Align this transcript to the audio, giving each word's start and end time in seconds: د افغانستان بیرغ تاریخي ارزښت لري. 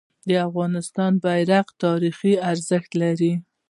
د 0.27 0.31
افغانستان 0.47 1.11
بیرغ 1.23 1.65
تاریخي 1.83 2.33
ارزښت 2.51 2.91
لري. 3.01 3.33